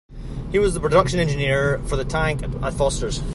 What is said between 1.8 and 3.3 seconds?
for the tank at Fosters.